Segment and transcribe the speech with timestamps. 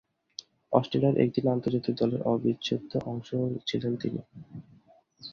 [0.73, 3.29] অস্ট্রেলিয়ার একদিনের আন্তর্জাতিক দলের অবিচ্ছেদ্য অংশ
[3.67, 4.21] ছিলেন তিনি।